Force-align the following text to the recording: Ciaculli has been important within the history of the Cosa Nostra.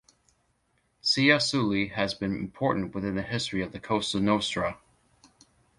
Ciaculli 1.03 1.91
has 1.91 2.15
been 2.15 2.35
important 2.35 2.95
within 2.95 3.13
the 3.13 3.21
history 3.21 3.61
of 3.61 3.71
the 3.71 3.79
Cosa 3.79 4.19
Nostra. 4.19 4.79